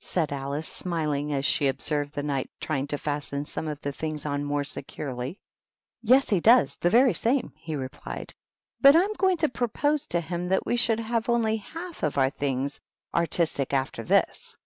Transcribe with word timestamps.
said 0.00 0.32
Alice, 0.32 0.66
smiling, 0.66 1.34
as 1.34 1.44
she 1.44 1.66
observed 1.68 2.14
the 2.14 2.22
Knight 2.22 2.48
trying 2.62 2.86
to 2.86 2.96
fasten 2.96 3.44
some 3.44 3.68
of 3.68 3.78
the 3.82 3.92
things 3.92 4.24
on 4.24 4.42
more 4.42 4.64
securely. 4.64 5.38
"Yes 6.00 6.30
he 6.30 6.40
does,— 6.40 6.76
the 6.76 6.88
very 6.88 7.12
same," 7.12 7.52
he 7.58 7.76
replied." 7.76 8.32
But 8.80 8.96
I'm 8.96 9.12
going 9.18 9.36
to 9.36 9.50
propose 9.50 10.06
to 10.06 10.20
him 10.22 10.48
that 10.48 10.64
we 10.64 10.76
should 10.76 11.00
have 11.00 11.28
only 11.28 11.58
fmlf 11.60 12.02
of 12.02 12.16
our 12.16 12.30
things 12.30 12.80
artistic 13.14 13.74
after 13.74 14.02
this. 14.02 14.56